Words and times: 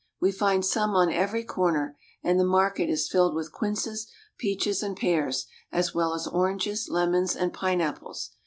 We 0.19 0.31
find 0.31 0.65
some 0.65 0.95
on 0.95 1.11
every 1.13 1.43
corner, 1.43 1.95
and 2.23 2.39
the 2.39 2.43
market 2.43 2.89
is 2.89 3.07
filled 3.07 3.35
with 3.35 3.51
quinces, 3.51 4.11
peaches, 4.39 4.81
and 4.81 4.97
pears, 4.97 5.45
as 5.71 5.93
well 5.93 6.15
as 6.15 6.25
oranges, 6.25 6.89
lemons, 6.89 7.35
and 7.35 7.53
pineapples. 7.53 8.31